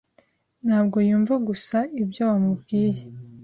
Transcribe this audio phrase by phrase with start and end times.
[0.65, 3.01] ntabwo yumva gusa ibyo wamubwiye